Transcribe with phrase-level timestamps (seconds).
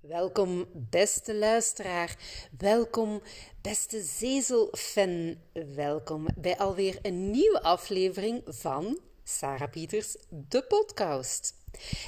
[0.00, 2.16] Welkom, beste luisteraar.
[2.58, 3.22] Welkom,
[3.60, 5.36] beste zezelfan.
[5.74, 10.16] Welkom bij alweer een nieuwe aflevering van Sarah Pieters,
[10.48, 11.54] de podcast.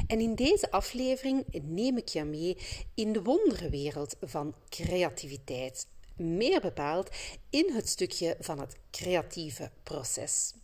[0.06, 2.56] En in deze aflevering neem ik je mee
[2.94, 5.86] in de wonderwereld van creativiteit.
[6.16, 7.10] Meer bepaald
[7.50, 10.54] in het stukje van het creatieve proces.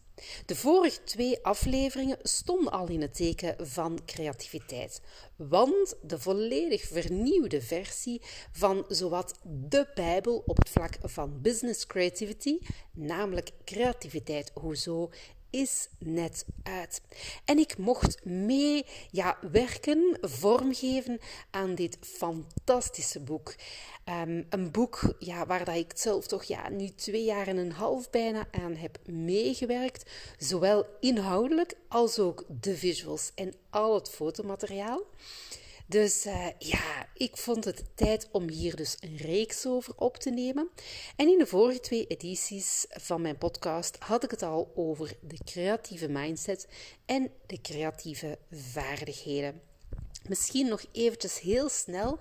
[0.46, 5.00] De vorige twee afleveringen stonden al in het teken van creativiteit,
[5.36, 8.22] want de volledig vernieuwde versie
[8.52, 12.58] van zowat de Bijbel op het vlak van business creativity,
[12.92, 15.10] namelijk creativiteit hoezo,
[15.50, 17.00] is net uit.
[17.44, 23.54] En ik mocht mee ja, werken, vormgeven aan dit fantastische boek.
[24.04, 27.72] Ehm, een boek ja, waar dat ik zelf toch ja, nu twee jaar en een
[27.72, 30.10] half bijna aan heb meegewerkt.
[30.38, 35.02] Zowel inhoudelijk als ook de visuals en al het fotomateriaal.
[35.88, 40.30] Dus uh, ja, ik vond het tijd om hier dus een reeks over op te
[40.30, 40.68] nemen.
[41.16, 45.38] En in de vorige twee edities van mijn podcast had ik het al over de
[45.44, 46.68] creatieve mindset
[47.06, 49.60] en de creatieve vaardigheden.
[50.28, 52.18] Misschien nog eventjes heel snel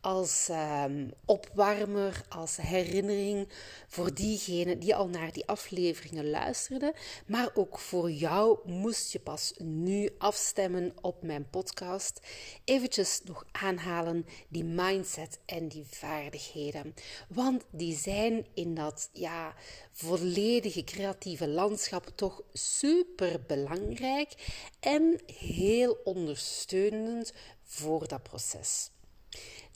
[0.00, 3.48] als um, opwarmer, als herinnering
[3.88, 6.92] voor diegenen die al naar die afleveringen luisterden.
[7.26, 12.20] Maar ook voor jou moest je pas nu afstemmen op mijn podcast.
[12.64, 16.94] Eventjes nog aanhalen die mindset en die vaardigheden.
[17.28, 19.54] Want die zijn in dat ja,
[19.92, 24.32] volledige creatieve landschap toch super belangrijk
[24.80, 28.90] en heel ondersteunend voor dat proces.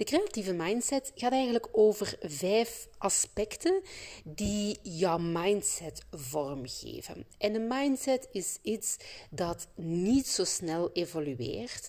[0.01, 3.83] De creatieve mindset gaat eigenlijk over vijf aspecten
[4.25, 7.27] die jouw mindset vormgeven.
[7.39, 8.97] En een mindset is iets
[9.31, 11.89] dat niet zo snel evolueert.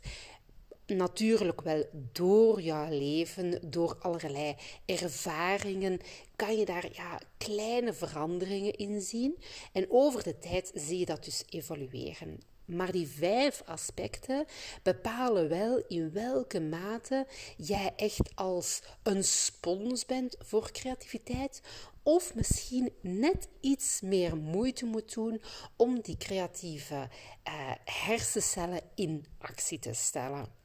[0.85, 5.99] Natuurlijk wel door jouw leven, door allerlei ervaringen,
[6.35, 9.37] kan je daar ja, kleine veranderingen in zien.
[9.71, 12.39] En over de tijd zie je dat dus evolueren.
[12.65, 14.45] Maar die vijf aspecten
[14.83, 17.27] bepalen wel in welke mate
[17.57, 21.61] jij echt als een spons bent voor creativiteit,
[22.03, 25.41] of misschien net iets meer moeite moet doen
[25.75, 30.59] om die creatieve uh, hersencellen in actie te stellen.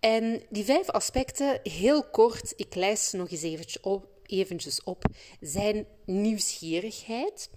[0.00, 5.04] En die vijf aspecten, heel kort, ik lijst ze nog eens eventjes op, eventjes op
[5.40, 7.50] zijn nieuwsgierigheid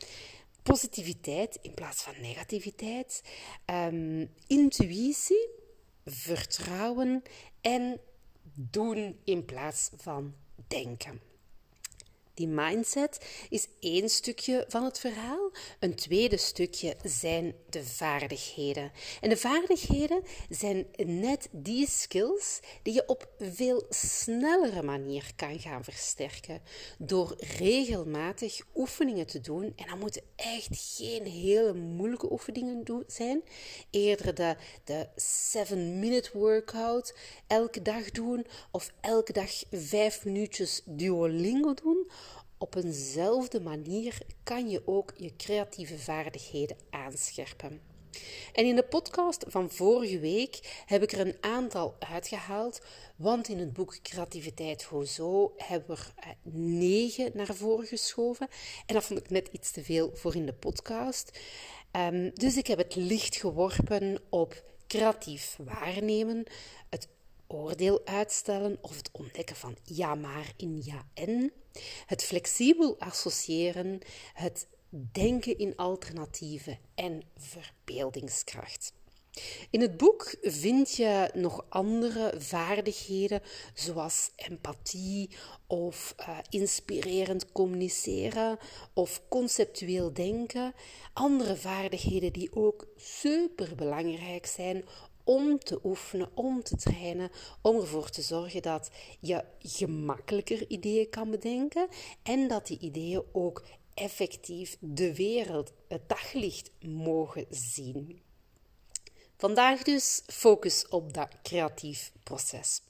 [0.65, 3.21] positiviteit in plaats van negativiteit,
[3.65, 5.49] um, intuïtie,
[6.05, 7.21] vertrouwen
[7.61, 7.99] en
[8.53, 10.33] doen in plaats van
[10.67, 11.21] denken.
[12.35, 15.51] Die mindset is één stukje van het verhaal.
[15.79, 18.91] Een tweede stukje zijn de vaardigheden.
[19.21, 25.83] En de vaardigheden zijn net die skills die je op veel snellere manier kan gaan
[25.83, 26.61] versterken.
[26.97, 29.73] Door regelmatig oefeningen te doen.
[29.75, 33.43] En dat moeten echt geen hele moeilijke oefeningen zijn.
[33.89, 35.07] Eerder de, de
[35.53, 37.15] 7-minute workout
[37.47, 38.45] elke dag doen.
[38.71, 42.07] Of elke dag vijf minuutjes Duolingo doen
[42.57, 47.81] op eenzelfde manier kan je ook je creatieve vaardigheden aanscherpen.
[48.53, 52.81] En in de podcast van vorige week heb ik er een aantal uitgehaald,
[53.15, 58.47] want in het boek Creativiteit Hozo hebben we er eh, negen naar voren geschoven.
[58.85, 61.39] En dat vond ik net iets te veel voor in de podcast.
[61.91, 66.43] Um, dus ik heb het licht geworpen op creatief waarnemen,
[66.89, 67.07] het
[67.47, 71.51] oordeel uitstellen of het ontdekken van ja maar in ja en,
[72.05, 73.99] het flexibel associëren,
[74.33, 74.67] het
[75.11, 78.93] denken in alternatieven en verbeeldingskracht.
[79.69, 83.41] In het boek vind je nog andere vaardigheden
[83.73, 85.29] zoals empathie
[85.67, 88.57] of uh, inspirerend communiceren
[88.93, 90.73] of conceptueel denken.
[91.13, 94.85] Andere vaardigheden die ook super belangrijk zijn
[95.25, 97.31] om te oefenen, om te trainen,
[97.61, 98.89] om ervoor te zorgen dat
[99.19, 101.87] je gemakkelijker ideeën kan bedenken
[102.23, 103.63] en dat die ideeën ook
[103.93, 108.21] effectief de wereld, het daglicht mogen zien.
[109.37, 112.81] Vandaag dus focus op dat creatief proces.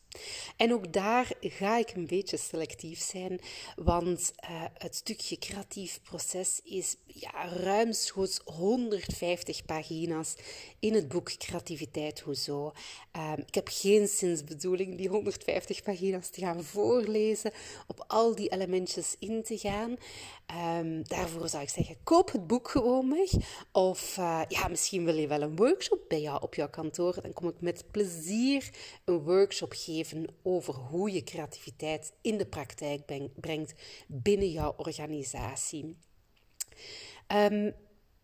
[0.58, 3.40] En ook daar ga ik een beetje selectief zijn,
[3.76, 10.36] want uh, het stukje creatief proces is ja, ruimschoots 150 pagina's
[10.80, 12.72] in het boek Creativiteit Hoezo.
[13.16, 17.52] Uh, ik heb geen zinsbedoeling die 150 pagina's te gaan voorlezen,
[17.88, 19.98] op al die elementjes in te gaan.
[20.80, 23.30] Um, daarvoor zou ik zeggen, koop het boek gewoon weg.
[23.72, 27.22] Of uh, ja, misschien wil je wel een workshop bij jou op jouw kantoor.
[27.22, 28.70] Dan kom ik met plezier
[29.06, 30.05] een workshop geven
[30.44, 33.74] over hoe je creativiteit in de praktijk brengt
[34.08, 35.98] binnen jouw organisatie.
[37.28, 37.74] Um,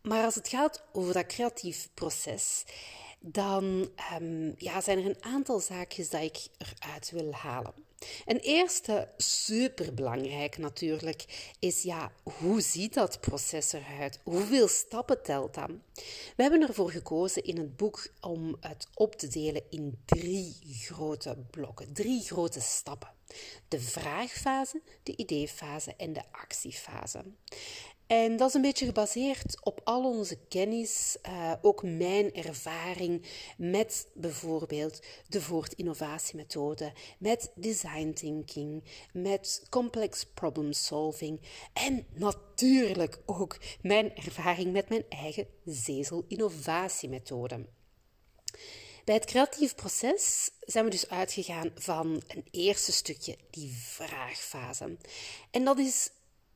[0.01, 2.65] maar als het gaat over dat creatief proces,
[3.19, 7.73] dan um, ja, zijn er een aantal zaakjes dat ik eruit wil halen.
[8.25, 14.19] Een eerste superbelangrijk natuurlijk is ja, hoe ziet dat proces eruit?
[14.23, 15.69] Hoeveel stappen telt dat?
[16.35, 21.37] We hebben ervoor gekozen in het boek om het op te delen in drie grote
[21.51, 23.09] blokken, drie grote stappen.
[23.67, 27.23] De vraagfase, de ideefase en de actiefase.
[28.11, 33.25] En dat is een beetje gebaseerd op al onze kennis, uh, ook mijn ervaring
[33.57, 41.39] met bijvoorbeeld de Voort-innovatiemethode, met design thinking, met complex problem solving
[41.73, 47.65] en natuurlijk ook mijn ervaring met mijn eigen Zezel-innovatiemethode.
[49.05, 54.97] Bij het creatief proces zijn we dus uitgegaan van een eerste stukje, die vraagfase.
[55.51, 56.09] En dat is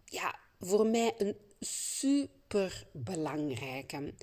[0.05, 4.13] ja, voor mij een super belangrijke.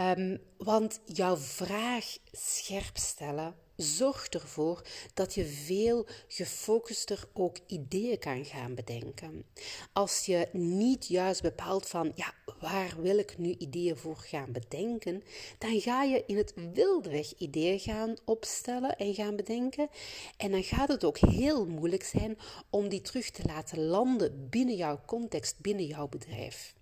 [0.00, 4.82] Um, want jouw vraag scherp stellen zorgt ervoor
[5.14, 9.44] dat je veel gefocuster ook ideeën kan gaan bedenken.
[9.92, 15.22] Als je niet juist bepaalt van, ja, waar wil ik nu ideeën voor gaan bedenken,
[15.58, 19.88] dan ga je in het wildweg ideeën gaan opstellen en gaan bedenken.
[20.36, 22.38] En dan gaat het ook heel moeilijk zijn
[22.70, 26.74] om die terug te laten landen binnen jouw context, binnen jouw bedrijf.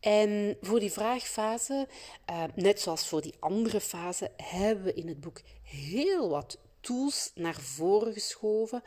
[0.00, 1.88] En voor die vraagfase,
[2.30, 7.30] uh, net zoals voor die andere fase, hebben we in het boek heel wat tools
[7.34, 8.82] naar voren geschoven,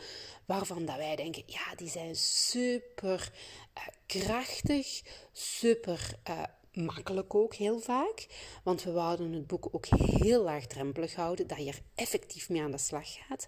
[0.46, 3.32] waarvan dat wij denken, ja, die zijn super
[3.78, 6.44] uh, krachtig, super uh,
[6.74, 8.28] makkelijk ook heel vaak.
[8.64, 12.72] Want we wouden het boek ook heel laagdrempelig houden, dat je er effectief mee aan
[12.72, 13.48] de slag gaat.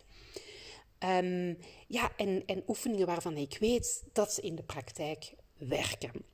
[0.99, 1.57] Um,
[1.87, 6.32] ja, en, en oefeningen waarvan ik weet dat ze in de praktijk werken.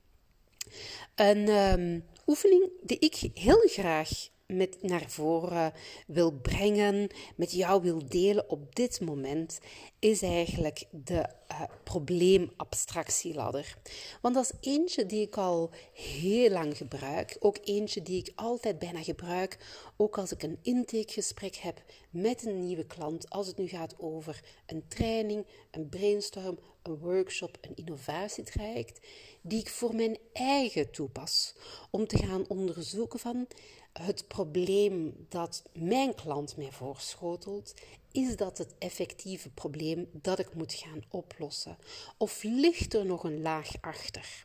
[1.14, 4.10] Een um, oefening die ik heel graag
[4.46, 5.72] met naar voren
[6.06, 9.58] wil brengen, met jou wil delen op dit moment,
[9.98, 13.76] is eigenlijk de uh, probleemabstractieladder.
[14.20, 17.36] Want dat is eentje die ik al heel lang gebruik.
[17.40, 19.58] Ook eentje die ik altijd bijna gebruik.
[19.96, 23.30] Ook als ik een intakegesprek heb met een nieuwe klant.
[23.30, 29.06] Als het nu gaat over een training, een brainstorm, een workshop, een innovatietraject.
[29.42, 31.54] Die ik voor mijn eigen toepas.
[31.90, 33.46] Om te gaan onderzoeken van
[33.92, 37.74] het probleem dat mijn klant mij voorschotelt,
[38.12, 41.78] is dat het effectieve probleem dat ik moet gaan oplossen?
[42.16, 44.42] Of ligt er nog een laag achter?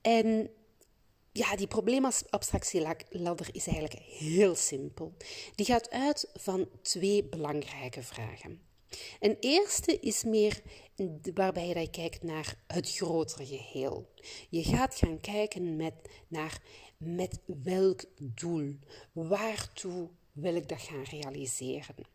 [0.00, 0.50] En
[1.32, 5.14] ja, die probleemabstractieladder is eigenlijk heel simpel.
[5.54, 8.60] Die gaat uit van twee belangrijke vragen.
[9.20, 10.62] Een eerste is meer
[11.34, 14.10] waarbij je kijkt naar het grotere geheel.
[14.50, 15.94] Je gaat gaan kijken met,
[16.28, 16.62] naar
[16.96, 18.74] met welk doel,
[19.12, 22.14] waartoe wil ik dat gaan realiseren.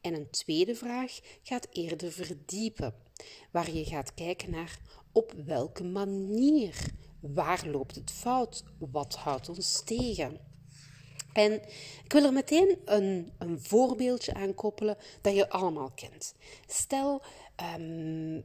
[0.00, 2.94] En een tweede vraag gaat eerder verdiepen,
[3.50, 4.78] waar je gaat kijken naar
[5.12, 6.90] op welke manier,
[7.20, 10.40] waar loopt het fout, wat houdt ons tegen.
[11.32, 11.52] En
[12.04, 16.34] ik wil er meteen een, een voorbeeldje aan koppelen dat je allemaal kent.
[16.66, 17.22] Stel,
[17.78, 18.44] um,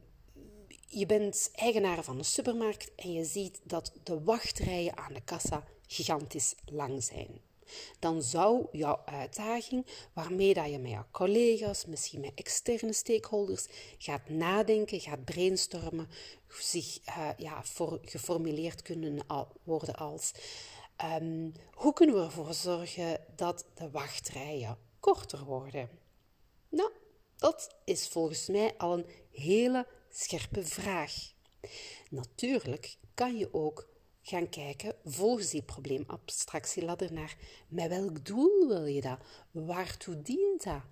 [0.86, 5.64] je bent eigenaar van een supermarkt en je ziet dat de wachtrijen aan de kassa
[5.86, 7.40] gigantisch lang zijn.
[7.98, 13.66] Dan zou jouw uitdaging, waarmee dat je met jouw collega's, misschien met externe stakeholders,
[13.98, 16.08] gaat nadenken, gaat brainstormen,
[16.48, 17.62] zich uh, ja,
[18.02, 19.18] geformuleerd kunnen
[19.62, 20.32] worden als
[21.04, 25.88] um, hoe kunnen we ervoor zorgen dat de wachtrijen korter worden?
[26.68, 26.90] Nou,
[27.36, 31.12] dat is volgens mij al een hele scherpe vraag.
[32.10, 33.88] Natuurlijk kan je ook
[34.22, 37.36] gaan kijken volgens die probleemabstractieladder naar
[37.68, 39.18] met welk doel wil je dat?
[39.50, 40.82] Waartoe dient dat?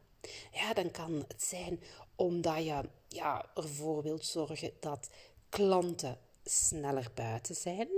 [0.52, 1.80] Ja, dan kan het zijn
[2.16, 5.08] omdat je ja, ervoor wilt zorgen dat
[5.48, 7.88] klanten sneller buiten zijn.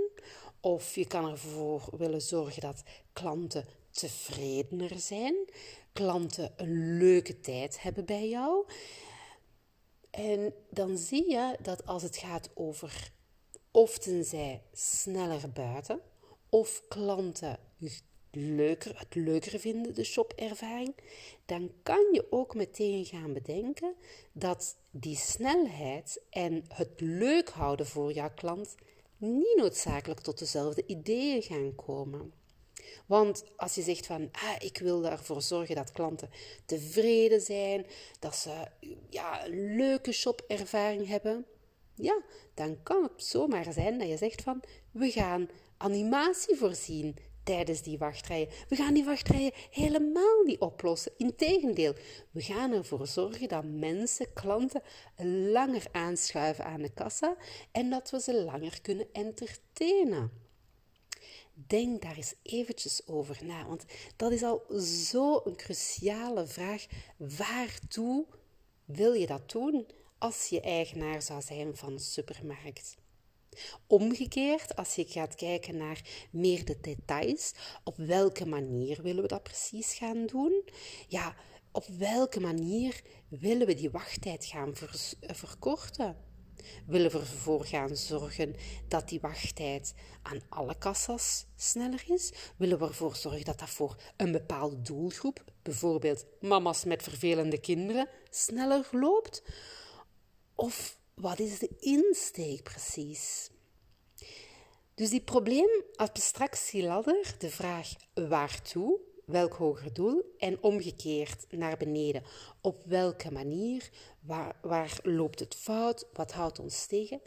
[0.59, 5.35] Of je kan ervoor willen zorgen dat klanten tevredener zijn,
[5.93, 8.65] klanten een leuke tijd hebben bij jou.
[10.09, 13.11] En dan zie je dat als het gaat over
[13.73, 16.01] of tenzij sneller buiten,
[16.49, 17.59] of klanten
[18.31, 20.95] leuker, het leuker vinden, de shopervaring,
[21.45, 23.95] dan kan je ook meteen gaan bedenken
[24.31, 28.75] dat die snelheid en het leuk houden voor jouw klant
[29.17, 32.33] niet noodzakelijk tot dezelfde ideeën gaan komen.
[33.05, 36.29] Want als je zegt van, ah, ik wil ervoor zorgen dat klanten
[36.65, 37.85] tevreden zijn,
[38.19, 38.67] dat ze
[39.09, 41.45] ja, een leuke shopervaring hebben,
[41.95, 42.21] ja,
[42.53, 47.97] dan kan het zomaar zijn dat je zegt van, we gaan animatie voorzien tijdens die
[47.97, 48.49] wachtrijen.
[48.69, 51.11] We gaan die wachtrijen helemaal niet oplossen.
[51.17, 51.93] Integendeel,
[52.31, 54.81] we gaan ervoor zorgen dat mensen, klanten,
[55.51, 57.35] langer aanschuiven aan de kassa
[57.71, 60.31] en dat we ze langer kunnen entertainen.
[61.53, 63.85] Denk daar eens eventjes over na, want
[64.15, 66.85] dat is al zo'n cruciale vraag.
[67.17, 68.25] Waartoe
[68.85, 69.87] wil je dat doen
[70.23, 72.95] als je eigenaar zou zijn van een supermarkt?
[73.87, 76.01] Omgekeerd, als je gaat kijken naar
[76.31, 77.53] meer de details,
[77.83, 80.63] op welke manier willen we dat precies gaan doen?
[81.07, 81.35] Ja,
[81.71, 84.73] op welke manier willen we die wachttijd gaan
[85.19, 86.17] verkorten?
[86.85, 88.55] Willen we ervoor gaan zorgen
[88.87, 92.33] dat die wachttijd aan alle kassas sneller is?
[92.57, 98.09] Willen we ervoor zorgen dat dat voor een bepaalde doelgroep, bijvoorbeeld mama's met vervelende kinderen,
[98.29, 99.43] sneller loopt?
[100.55, 103.49] Of wat is de insteek precies?
[104.95, 110.35] Dus die probleemabstractieladder, de vraag waartoe, welk hoger doel?
[110.37, 112.23] En omgekeerd naar beneden.
[112.61, 117.21] Op welke manier, waar, waar loopt het fout, wat houdt ons tegen,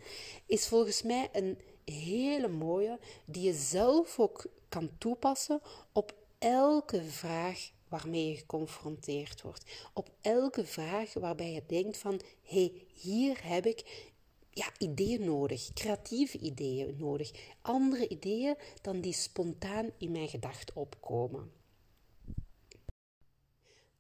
[0.47, 5.61] is volgens mij een hele mooie die je zelf ook kan toepassen
[5.93, 9.65] op elke vraag waarmee je geconfronteerd wordt.
[9.93, 14.11] Op elke vraag waarbij je denkt van, hé, hey, hier heb ik
[14.51, 17.31] ja, ideeën nodig, creatieve ideeën nodig,
[17.63, 21.53] andere ideeën dan die spontaan in mijn gedachten opkomen.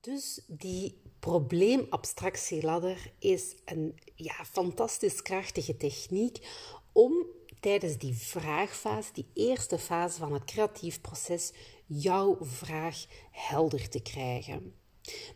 [0.00, 6.48] Dus die probleemabstractieladder is een ja, fantastisch krachtige techniek
[6.92, 7.26] om
[7.60, 11.52] tijdens die vraagfase, die eerste fase van het creatief proces,
[11.86, 14.74] jouw vraag helder te krijgen.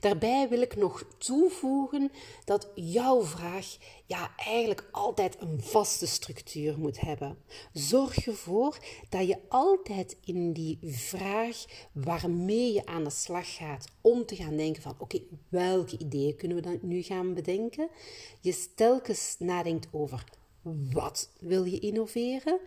[0.00, 2.12] Daarbij wil ik nog toevoegen
[2.44, 3.76] dat jouw vraag
[4.06, 7.38] ja, eigenlijk altijd een vaste structuur moet hebben.
[7.72, 8.78] Zorg ervoor
[9.08, 14.56] dat je altijd in die vraag waarmee je aan de slag gaat om te gaan
[14.56, 17.88] denken van oké, welke ideeën kunnen we dan nu gaan bedenken?
[18.40, 20.24] Je telkens nadenkt over
[20.92, 22.58] wat wil je innoveren?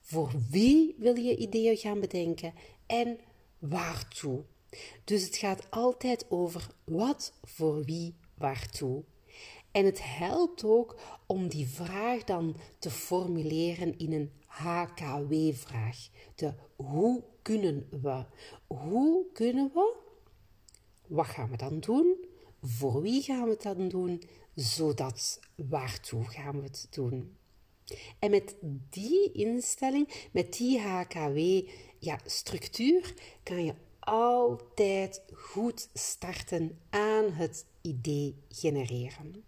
[0.00, 2.52] Voor wie wil je ideeën gaan bedenken?
[2.86, 3.18] En
[3.68, 4.44] waartoe?
[5.04, 9.04] Dus het gaat altijd over wat, voor wie, waartoe.
[9.70, 16.08] En het helpt ook om die vraag dan te formuleren in een HKW-vraag.
[16.34, 18.24] De hoe kunnen we?
[18.66, 19.94] Hoe kunnen we?
[21.06, 22.24] Wat gaan we dan doen?
[22.62, 24.22] Voor wie gaan we het dan doen?
[24.54, 27.36] Zodat waartoe gaan we het doen?
[28.18, 28.56] En met
[28.90, 32.18] die instelling, met die HKW-structuur, ja,
[33.42, 39.44] kan je altijd goed starten aan het idee genereren.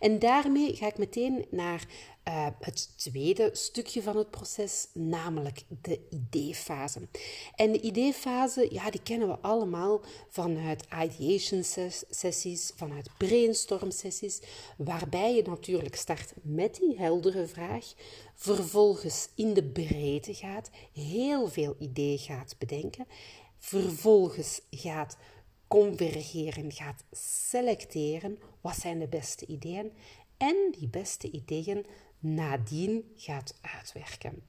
[0.00, 1.86] En daarmee ga ik meteen naar
[2.28, 7.08] uh, het tweede stukje van het proces, namelijk de ideefase.
[7.54, 11.64] En de ideefase, ja, die kennen we allemaal vanuit ideation
[12.10, 14.40] sessies, vanuit brainstorm sessies,
[14.76, 17.84] waarbij je natuurlijk start met die heldere vraag,
[18.34, 23.06] vervolgens in de breedte gaat, heel veel ideeën gaat bedenken
[23.58, 25.16] vervolgens gaat
[25.68, 27.04] convergeren, gaat
[27.48, 29.92] selecteren wat zijn de beste ideeën
[30.36, 31.86] en die beste ideeën
[32.18, 34.42] nadien gaat uitwerken.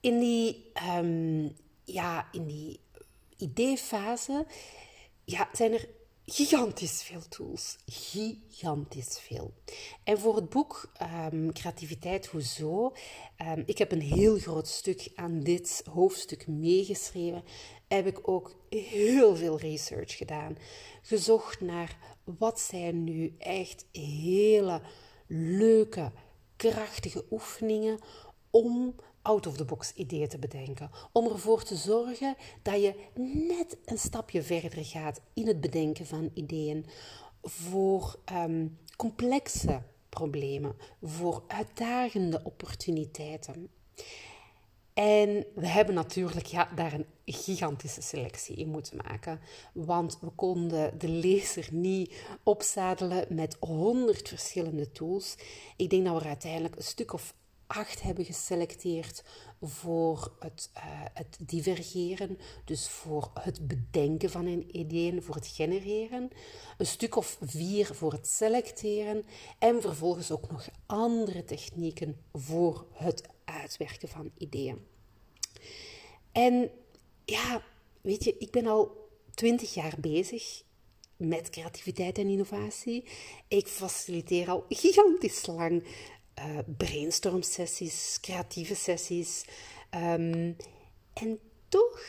[0.00, 2.80] In die, um, ja, in die
[3.36, 4.46] ideefase
[5.24, 5.88] ja, zijn er
[6.26, 7.76] gigantisch veel tools.
[7.86, 9.54] Gigantisch veel.
[10.04, 10.92] En voor het boek
[11.32, 12.92] um, Creativiteit Hoezo,
[13.56, 17.44] um, ik heb een heel groot stuk aan dit hoofdstuk meegeschreven,
[17.88, 20.56] heb ik ook heel veel research gedaan.
[21.02, 24.80] Gezocht naar wat zijn nu echt hele
[25.26, 26.12] leuke,
[26.56, 27.98] krachtige oefeningen
[28.50, 30.90] om out-of-the-box ideeën te bedenken.
[31.12, 32.94] Om ervoor te zorgen dat je
[33.48, 36.86] net een stapje verder gaat in het bedenken van ideeën
[37.42, 43.68] voor um, complexe problemen, voor uitdagende opportuniteiten.
[44.94, 49.40] En we hebben natuurlijk ja, daar een gigantische selectie in moeten maken.
[49.72, 55.36] Want we konden de lezer niet opzadelen met honderd verschillende tools.
[55.76, 57.34] Ik denk dat we uiteindelijk een stuk of
[57.72, 59.22] acht hebben geselecteerd
[59.60, 60.82] voor het, uh,
[61.14, 66.30] het divergeren, dus voor het bedenken van een ideeën, voor het genereren.
[66.78, 69.24] Een stuk of vier voor het selecteren
[69.58, 74.86] en vervolgens ook nog andere technieken voor het uitwerken van ideeën.
[76.32, 76.70] En
[77.24, 77.62] ja,
[78.00, 80.62] weet je, ik ben al twintig jaar bezig
[81.16, 83.04] met creativiteit en innovatie.
[83.48, 85.84] Ik faciliteer al gigantisch lang
[86.38, 89.44] uh, brainstorm sessies, creatieve sessies.
[89.94, 90.56] Um,
[91.12, 92.00] en toch,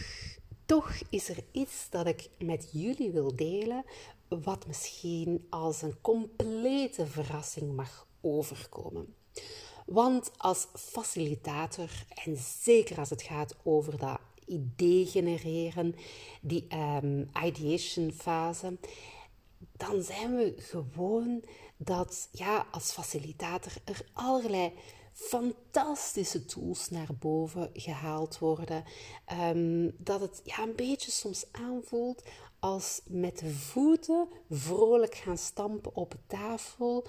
[0.65, 3.85] toch is er iets dat ik met jullie wil delen,
[4.27, 9.15] wat misschien als een complete verrassing mag overkomen.
[9.85, 11.89] Want als facilitator,
[12.25, 15.95] en zeker als het gaat over dat idee genereren,
[16.41, 18.77] die um, ideation fase,
[19.71, 21.43] dan zijn we gewoon
[21.83, 24.73] dat ja, als facilitator er allerlei
[25.13, 28.83] fantastische tools naar boven gehaald worden.
[29.53, 32.23] Um, dat het ja, een beetje soms aanvoelt
[32.59, 37.05] als met de voeten vrolijk gaan stampen op tafel.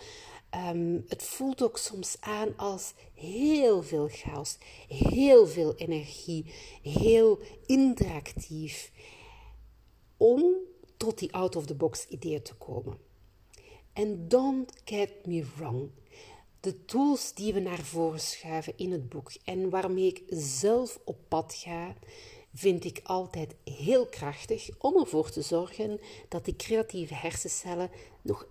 [0.70, 8.92] Um, het voelt ook soms aan als heel veel chaos, heel veel energie, heel interactief.
[10.16, 10.44] Om
[10.96, 12.98] tot die out-of-the-box ideeën te komen.
[13.94, 15.90] En don't get me wrong.
[16.60, 21.18] De tools die we naar voren schuiven in het boek en waarmee ik zelf op
[21.28, 21.94] pad ga,
[22.54, 27.90] vind ik altijd heel krachtig om ervoor te zorgen dat die creatieve hersencellen
[28.22, 28.48] nog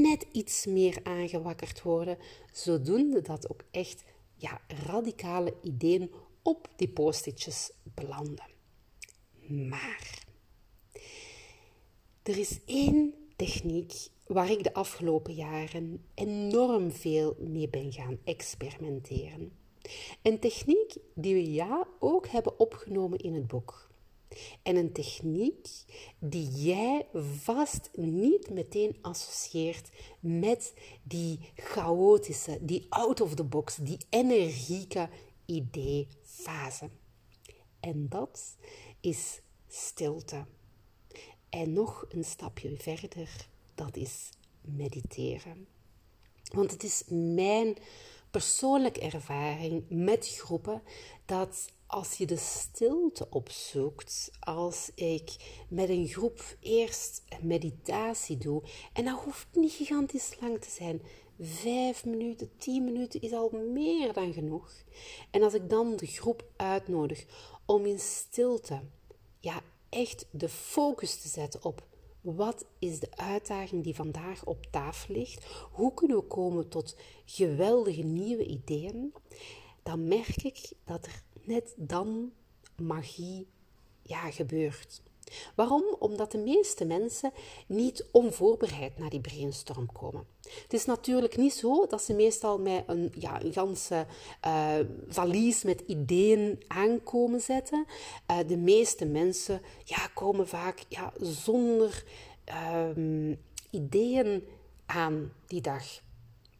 [0.00, 2.18] net iets meer aangewakkerd worden,
[2.52, 6.10] zodoende dat ook echt ja, radicale ideeën
[6.42, 8.46] op die post-itjes belanden.
[9.48, 10.24] Maar
[12.22, 13.92] er is één techniek
[14.26, 19.52] waar ik de afgelopen jaren enorm veel mee ben gaan experimenteren.
[20.22, 23.88] Een techniek die we ja ook hebben opgenomen in het boek.
[24.62, 25.68] En een techniek
[26.18, 27.06] die jij
[27.42, 29.90] vast niet meteen associeert
[30.20, 35.08] met die chaotische, die out of the box, die energieke
[35.44, 36.90] idee-fase.
[37.80, 38.56] En dat
[39.00, 40.46] is stilte.
[41.48, 44.30] En nog een stapje verder, dat is
[44.60, 45.66] mediteren.
[46.54, 47.76] Want het is mijn
[48.30, 50.82] persoonlijke ervaring met groepen
[51.24, 55.36] dat als je de stilte opzoekt, als ik
[55.68, 61.02] met een groep eerst meditatie doe, en dat hoeft niet gigantisch lang te zijn,
[61.40, 64.72] vijf minuten, tien minuten is al meer dan genoeg.
[65.30, 67.24] En als ik dan de groep uitnodig
[67.64, 68.80] om in stilte,
[69.40, 71.86] ja, echt de focus te zetten op
[72.34, 75.44] wat is de uitdaging die vandaag op tafel ligt?
[75.72, 79.14] Hoe kunnen we komen tot geweldige nieuwe ideeën?
[79.82, 82.32] Dan merk ik dat er net dan
[82.76, 83.46] magie
[84.02, 85.02] ja, gebeurt.
[85.54, 85.96] Waarom?
[85.98, 87.32] Omdat de meeste mensen
[87.66, 90.26] niet onvoorbereid naar die brainstorm komen.
[90.62, 94.06] Het is natuurlijk niet zo dat ze meestal met een, ja, een ganse
[94.46, 94.74] uh,
[95.08, 97.86] valies met ideeën aankomen zetten.
[98.30, 102.04] Uh, de meeste mensen ja, komen vaak ja, zonder
[102.48, 103.36] uh,
[103.70, 104.48] ideeën
[104.86, 105.84] aan die dag.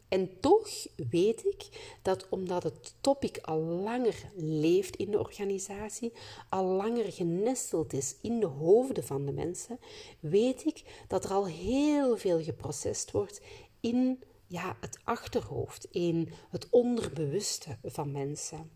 [0.08, 0.68] En toch
[1.10, 1.68] weet ik
[2.02, 6.12] dat omdat het topic al langer leeft in de organisatie,
[6.48, 9.78] al langer genesteld is in de hoofden van de mensen,
[10.20, 13.40] weet ik dat er al heel veel geprocessed wordt
[13.80, 18.70] in ja, het achterhoofd, in het onderbewuste van mensen.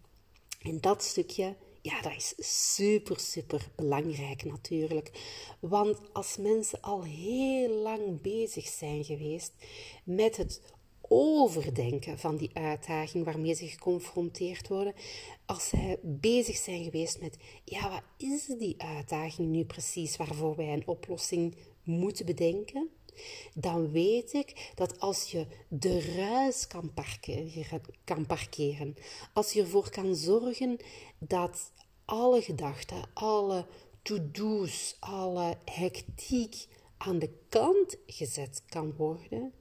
[0.63, 2.35] En dat stukje, ja, dat is
[2.75, 5.11] super, super belangrijk natuurlijk.
[5.61, 9.53] Want als mensen al heel lang bezig zijn geweest
[10.05, 10.61] met het
[11.13, 14.95] overdenken van die uitdaging waarmee ze geconfronteerd worden.
[15.47, 20.73] Als zij bezig zijn geweest met, ja, wat is die uitdaging nu precies waarvoor wij
[20.73, 22.89] een oplossing moeten bedenken?
[23.55, 28.97] Dan weet ik dat als je de ruis kan parkeren, kan parkeren
[29.33, 30.77] als je ervoor kan zorgen
[31.19, 31.73] dat
[32.05, 33.67] alle gedachten, alle
[34.03, 39.53] to-do's, alle hectiek aan de kant gezet kan worden,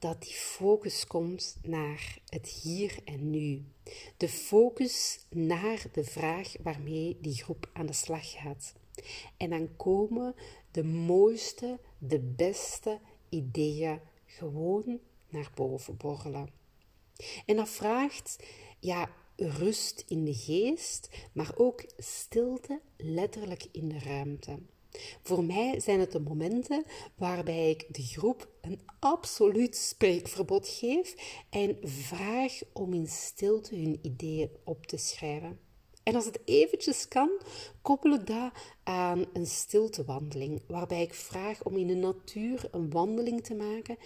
[0.00, 3.64] dat die focus komt naar het hier en nu.
[4.16, 8.74] De focus naar de vraag waarmee die groep aan de slag gaat.
[9.36, 10.34] En dan komen
[10.70, 16.50] de mooiste, de beste ideeën gewoon naar boven borrelen.
[17.46, 18.44] En dat vraagt
[18.78, 24.58] ja, rust in de geest, maar ook stilte letterlijk in de ruimte.
[25.22, 31.14] Voor mij zijn het de momenten waarbij ik de groep een absoluut spreekverbod geef
[31.50, 35.58] en vraag om in stilte hun ideeën op te schrijven.
[36.02, 37.30] En als het eventjes kan,
[37.82, 43.44] koppel ik dat aan een stiltewandeling, waarbij ik vraag om in de natuur een wandeling
[43.44, 43.96] te maken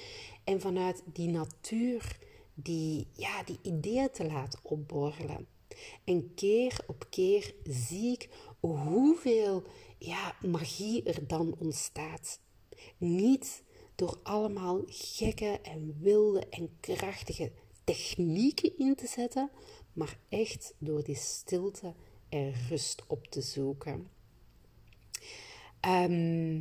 [0.45, 2.19] en vanuit die natuur
[2.55, 5.47] die, ja, die ideeën te laten opborrelen.
[6.05, 8.29] En keer op keer zie ik
[8.61, 9.63] hoeveel
[9.99, 12.41] ja, magie er dan ontstaat.
[12.97, 13.63] Niet
[13.95, 17.53] door allemaal gekke en wilde en krachtige
[17.85, 19.51] technieken in te zetten,
[19.93, 21.95] maar echt door die stilte
[22.29, 24.09] en rust op te zoeken.
[25.81, 26.61] Ehm,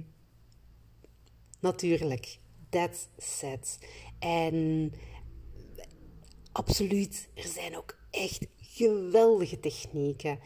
[1.59, 3.79] natuurlijk, that's set.
[4.19, 4.91] En
[6.51, 10.39] absoluut, er zijn ook echt geweldige technieken.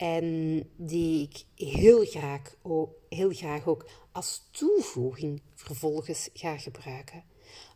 [0.00, 7.24] En die ik heel graag, ook, heel graag ook als toevoeging vervolgens ga gebruiken.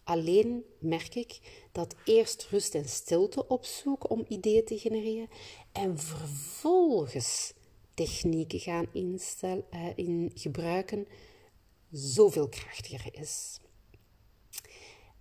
[0.04, 1.40] Alleen merk ik
[1.72, 5.28] dat eerst rust en stilte opzoeken om ideeën te genereren
[5.72, 7.52] en vervolgens
[7.94, 11.06] technieken gaan instellen, uh, in gebruiken
[11.90, 13.60] zoveel krachtiger is.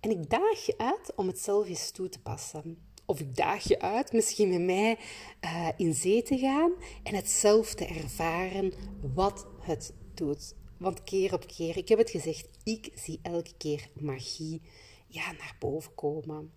[0.00, 2.92] En ik daag je uit om het zelf eens toe te passen.
[3.06, 4.98] Of ik daag je uit misschien met mij
[5.44, 8.72] uh, in zee te gaan en het zelf te ervaren
[9.14, 10.54] wat het doet.
[10.78, 14.62] Want keer op keer, ik heb het gezegd, ik zie elke keer magie
[15.06, 16.52] ja, naar boven komen.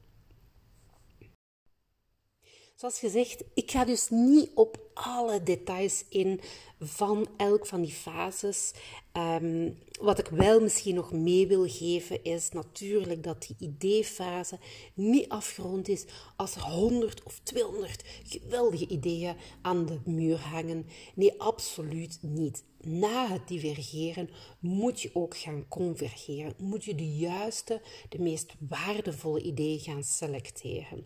[2.77, 6.39] Zoals gezegd, ik ga dus niet op alle details in
[6.79, 8.71] van elk van die fases.
[9.11, 14.59] Ehm, wat ik wel misschien nog mee wil geven is natuurlijk dat die ideefase
[14.93, 20.85] niet afgerond is als er 100 of 200 geweldige ideeën aan de muur hangen.
[21.15, 22.63] Nee, absoluut niet.
[22.81, 26.53] Na het divergeren moet je ook gaan convergeren.
[26.57, 31.05] Moet je de juiste, de meest waardevolle ideeën gaan selecteren.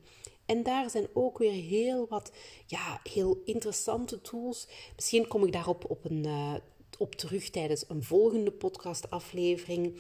[0.52, 2.32] En daar zijn ook weer heel wat
[2.66, 4.68] ja, heel interessante tools.
[4.96, 6.54] Misschien kom ik daarop op, een, uh,
[6.98, 10.00] op terug tijdens een volgende podcastaflevering.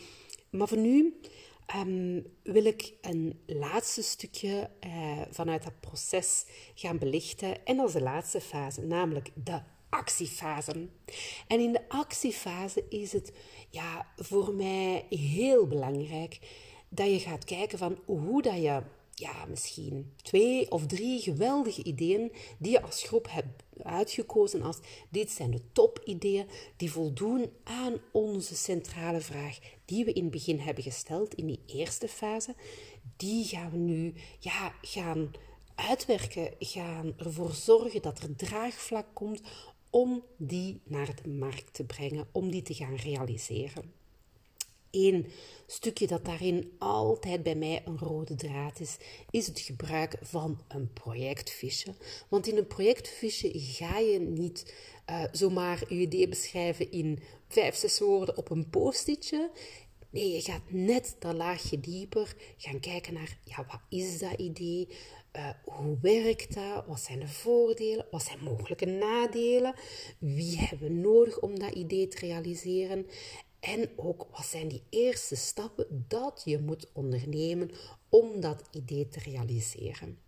[0.50, 1.20] Maar voor nu
[1.76, 7.66] um, wil ik een laatste stukje uh, vanuit dat proces gaan belichten.
[7.66, 9.60] En dat is de laatste fase, namelijk de
[9.90, 10.88] actiefase.
[11.48, 13.32] En in de actiefase is het
[13.70, 16.40] ja, voor mij heel belangrijk
[16.90, 18.82] dat je gaat kijken van hoe dat je
[19.14, 24.78] ja, misschien twee of drie geweldige ideeën die je als groep hebt uitgekozen als
[25.10, 26.48] dit zijn de topideeën
[26.78, 31.60] die voldoen aan onze centrale vraag die we in het begin hebben gesteld in die
[31.66, 32.56] eerste fase.
[33.18, 35.32] Die gaan we nu ja, gaan
[35.76, 39.42] uitwerken, gaan ervoor zorgen dat er draagvlak komt
[39.90, 44.01] om die naar de markt te brengen, om die te gaan realiseren.
[44.92, 45.28] Eén
[45.68, 48.98] stukje dat daarin altijd bij mij een rode draad is,
[49.30, 51.94] is het gebruik van een projectfiche.
[52.30, 54.74] Want in een projectfiche ga je niet
[55.10, 59.52] uh, zomaar je idee beschrijven in vijf, zes woorden op een post-itje.
[60.10, 64.88] Nee, je gaat net dat laagje dieper gaan kijken naar, ja, wat is dat idee?
[65.36, 66.86] Uh, hoe werkt dat?
[66.86, 68.08] Wat zijn de voordelen?
[68.12, 69.74] Wat zijn mogelijke nadelen?
[70.20, 73.06] Wie hebben we nodig om dat idee te realiseren?
[73.62, 77.72] En ook wat zijn die eerste stappen dat je moet ondernemen
[78.10, 80.20] om dat idee te realiseren.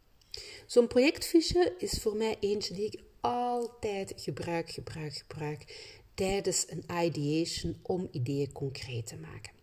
[0.65, 7.75] Zo'n projectfiche is voor mij eentje die ik altijd gebruik, gebruik, gebruik tijdens een ideation
[7.81, 9.62] om ideeën concreet te maken.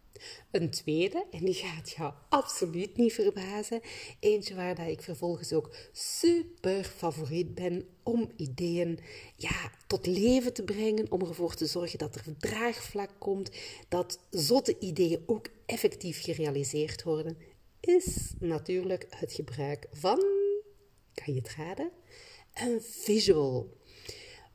[0.50, 3.80] Een tweede, en die gaat jou absoluut niet verbazen,
[4.20, 8.98] eentje waar dat ik vervolgens ook super favoriet ben om ideeën
[9.36, 13.50] ja, tot leven te brengen, om ervoor te zorgen dat er draagvlak komt,
[13.88, 17.36] dat zotte ideeën ook effectief gerealiseerd worden,
[17.80, 20.18] is natuurlijk het gebruik van,
[21.14, 21.90] kan je het raden,
[22.54, 23.78] een visual.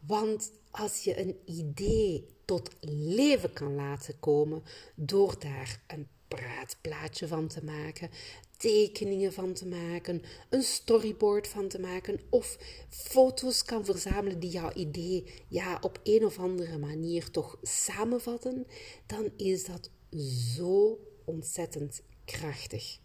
[0.07, 4.63] Want als je een idee tot leven kan laten komen
[4.95, 8.09] door daar een praatplaatje van te maken,
[8.57, 12.57] tekeningen van te maken, een storyboard van te maken of
[12.89, 18.67] foto's kan verzamelen die jouw idee ja, op een of andere manier toch samenvatten,
[19.05, 19.89] dan is dat
[20.55, 22.99] zo ontzettend krachtig.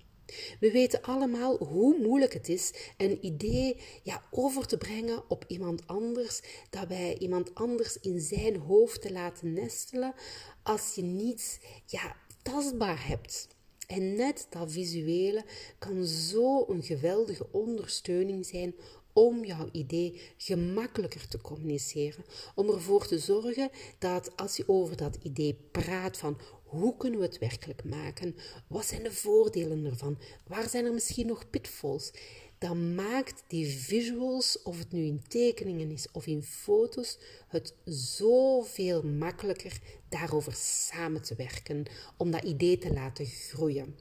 [0.61, 5.87] We weten allemaal hoe moeilijk het is een idee ja, over te brengen op iemand
[5.87, 6.41] anders,
[6.71, 10.15] dat wij iemand anders in zijn hoofd te laten nestelen
[10.63, 13.49] als je niets ja, tastbaar hebt.
[13.87, 15.45] En net dat visuele
[15.79, 18.75] kan zo een geweldige ondersteuning zijn
[19.13, 22.25] om jouw idee gemakkelijker te communiceren.
[22.55, 26.39] Om ervoor te zorgen dat als je over dat idee praat van
[26.71, 28.37] hoe kunnen we het werkelijk maken?
[28.67, 30.19] Wat zijn de voordelen ervan?
[30.47, 32.13] Waar zijn er misschien nog pitfalls?
[32.59, 39.03] Dan maakt die visuals, of het nu in tekeningen is of in foto's, het zoveel
[39.03, 39.79] makkelijker
[40.09, 41.85] daarover samen te werken,
[42.17, 43.97] om dat idee te laten groeien.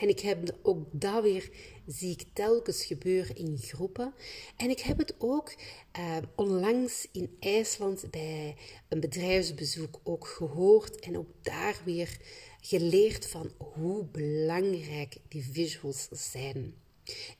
[0.00, 1.50] En ik heb ook dat weer,
[1.86, 4.14] zie ik telkens gebeuren in groepen.
[4.56, 5.54] En ik heb het ook
[5.98, 8.56] uh, onlangs in IJsland bij
[8.88, 10.98] een bedrijfsbezoek ook gehoord.
[11.00, 12.16] En ook daar weer
[12.60, 16.74] geleerd van hoe belangrijk die visuals zijn.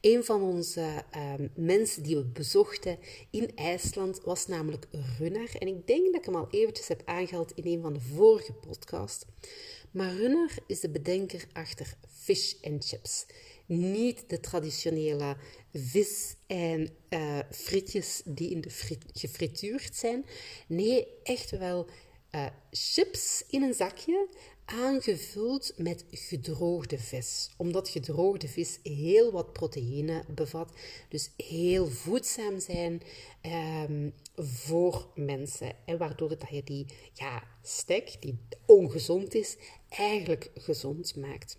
[0.01, 2.99] Een van onze uh, mensen die we bezochten
[3.31, 4.87] in IJsland was namelijk
[5.19, 5.57] Runner.
[5.59, 8.53] En ik denk dat ik hem al eventjes heb aangehaald in een van de vorige
[8.53, 9.25] podcasts.
[9.91, 13.27] Maar Runner is de bedenker achter fish and chips.
[13.67, 15.37] Niet de traditionele
[15.73, 20.27] vis en uh, frietjes die in de frit gefrituurd zijn.
[20.69, 21.87] Nee, echt wel
[22.35, 24.29] uh, chips in een zakje
[24.67, 27.51] aangevuld met gedroogde vis.
[27.57, 30.73] Omdat gedroogde vis heel wat proteïne bevat,
[31.09, 33.03] dus heel voedzaam zijn
[33.89, 35.73] um, voor mensen.
[35.85, 39.57] En waardoor dat je die ja, stek, die ongezond is,
[39.89, 41.59] eigenlijk gezond maakt.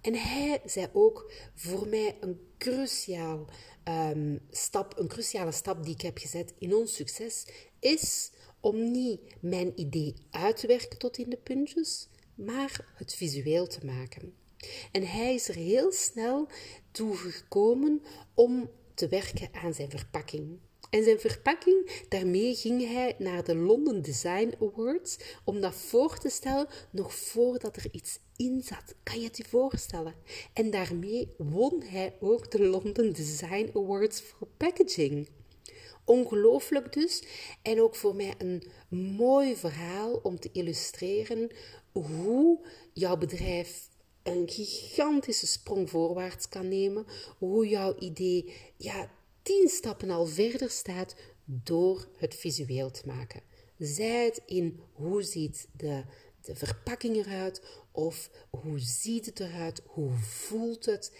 [0.00, 3.46] En hij zei ook voor mij een cruciaal
[3.88, 7.46] um, stap, een cruciale stap die ik heb gezet in ons succes,
[7.78, 8.30] is
[8.64, 13.86] om niet mijn idee uit te werken tot in de puntjes, maar het visueel te
[13.86, 14.34] maken.
[14.92, 16.48] En hij is er heel snel
[16.90, 18.02] toe gekomen
[18.34, 20.58] om te werken aan zijn verpakking.
[20.90, 26.28] En zijn verpakking, daarmee ging hij naar de London Design Awards om dat voor te
[26.28, 28.94] stellen nog voordat er iets in zat.
[29.02, 30.14] Kan je het je voorstellen?
[30.52, 35.28] En daarmee won hij ook de London Design Awards voor packaging.
[36.04, 37.22] Ongelooflijk dus.
[37.62, 38.62] En ook voor mij een
[39.16, 41.50] mooi verhaal om te illustreren
[41.92, 43.88] hoe jouw bedrijf
[44.22, 47.06] een gigantische sprong voorwaarts kan nemen.
[47.38, 49.10] Hoe jouw idee ja,
[49.42, 51.14] tien stappen al verder staat
[51.44, 53.42] door het visueel te maken.
[53.78, 56.04] Zij het in hoe ziet de,
[56.40, 61.12] de verpakking eruit of hoe ziet het eruit, hoe voelt het.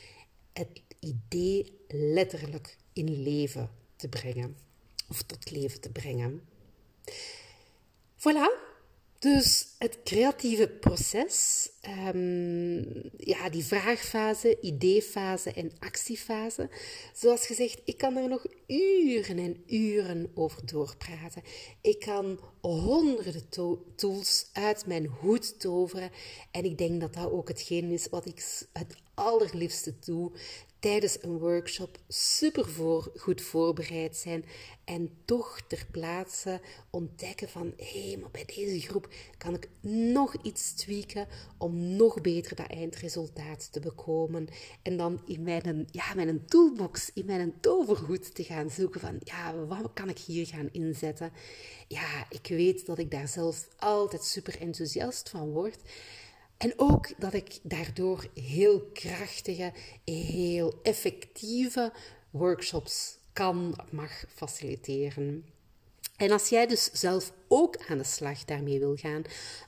[0.53, 4.64] Het idee letterlijk in leven te brengen
[5.15, 6.43] of tot leven te brengen.
[8.19, 8.49] Voilà,
[9.19, 11.71] dus het creatieve proces,
[12.15, 16.69] um, ja, die vraagfase, ideefase en actiefase.
[17.15, 21.43] Zoals gezegd, ik kan er nog uren en uren over doorpraten.
[21.81, 23.49] Ik kan honderden
[23.97, 26.11] tools uit mijn hoed toveren.
[26.51, 30.33] En ik denk dat dat ook hetgeen is wat ik het allerliefste doe
[30.85, 34.45] tijdens een workshop super voor, goed voorbereid zijn
[34.85, 40.35] en toch ter plaatse ontdekken van hé, hey, maar bij deze groep kan ik nog
[40.43, 41.27] iets tweaken
[41.59, 44.49] om nog beter dat eindresultaat te bekomen.
[44.83, 49.55] En dan in mijn, ja, mijn toolbox, in mijn tovergoed te gaan zoeken van ja,
[49.67, 51.33] wat kan ik hier gaan inzetten?
[51.89, 55.79] Ja, ik weet dat ik daar zelf altijd super enthousiast van word.
[56.57, 59.73] En ook dat ik daardoor heel krachtige,
[60.05, 61.93] heel effectieve
[62.31, 65.45] workshops kan, mag faciliteren.
[66.17, 69.23] En als jij dus zelf ook aan de slag daarmee wil gaan,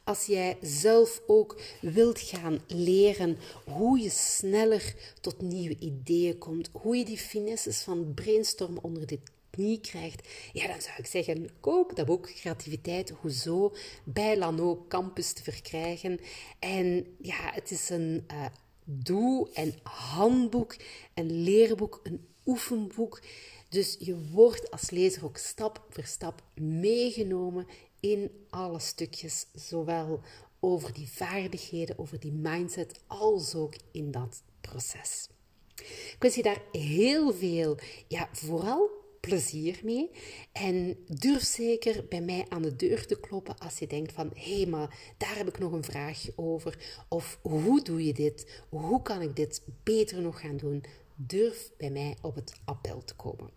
[0.04, 6.96] als jij zelf ook wilt gaan leren hoe je sneller tot nieuwe ideeën komt, hoe
[6.96, 9.18] je die finesses van brainstormen onder de
[9.50, 15.32] knie krijgt, ja, dan zou ik zeggen, koop dat boek Creativiteit Hoezo bij Lano Campus
[15.32, 16.18] te verkrijgen.
[16.58, 18.44] En ja, het is een uh,
[18.84, 20.76] doe- en handboek,
[21.14, 23.20] een leerboek, een oefenboek.
[23.68, 27.66] Dus je wordt als lezer ook stap voor stap meegenomen
[28.00, 30.20] in alle stukjes, zowel
[30.60, 35.28] over die vaardigheden, over die mindset, als ook in dat proces.
[35.76, 40.10] Ik wens je daar heel veel, ja, vooral plezier mee.
[40.52, 44.56] En durf zeker bij mij aan de deur te kloppen als je denkt van hé,
[44.56, 47.04] hey, maar daar heb ik nog een vraagje over.
[47.08, 48.62] Of hoe doe je dit?
[48.68, 50.84] Hoe kan ik dit beter nog gaan doen?
[51.16, 53.50] Durf bij mij op het appel te komen.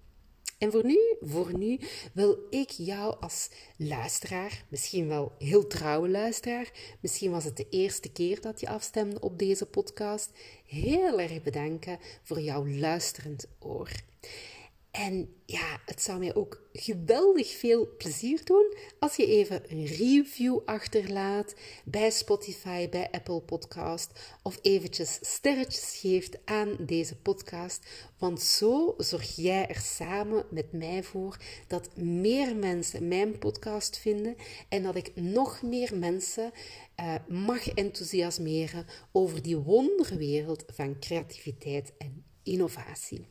[0.57, 1.79] En voor nu, voor nu
[2.13, 8.11] wil ik jou als luisteraar, misschien wel heel trouwe luisteraar, misschien was het de eerste
[8.11, 10.31] keer dat je afstemde op deze podcast,
[10.65, 13.91] heel erg bedanken voor jouw luisterend oor.
[14.91, 20.59] En ja, het zou mij ook geweldig veel plezier doen als je even een review
[20.65, 27.85] achterlaat bij Spotify, bij Apple Podcast of eventjes sterretjes geeft aan deze podcast.
[28.17, 34.35] Want zo zorg jij er samen met mij voor dat meer mensen mijn podcast vinden
[34.69, 36.51] en dat ik nog meer mensen
[36.99, 43.27] uh, mag enthousiasmeren over die wonderwereld van creativiteit en innovatie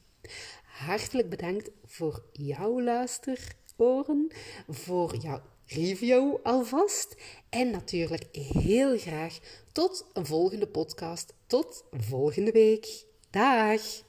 [0.78, 4.32] hartelijk bedankt voor jouw luisteroren,
[4.68, 7.16] voor jouw review alvast.
[7.48, 9.38] En natuurlijk heel graag
[9.72, 11.34] tot een volgende podcast.
[11.46, 13.04] Tot volgende week.
[13.30, 14.07] Dag!